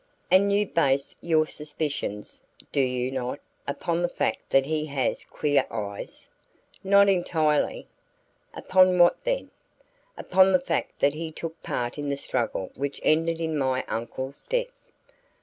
[0.31, 5.67] "And you base your suspicions, do you not, upon the fact that he has queer
[5.69, 6.27] eyes?"
[6.83, 7.87] "Not entirely."
[8.55, 9.51] "Upon what then?"
[10.17, 14.41] "Upon the fact that he took part in the struggle which ended in my uncle's
[14.41, 14.89] death."